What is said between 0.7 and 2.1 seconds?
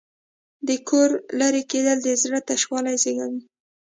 کوره لرې کېدل د